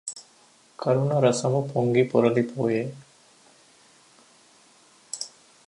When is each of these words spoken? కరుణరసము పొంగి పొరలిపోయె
కరుణరసము 0.79 1.59
పొంగి 1.73 2.03
పొరలిపోయె 2.03 2.81